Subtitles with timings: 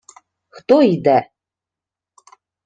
[0.55, 1.17] —Хто йде?!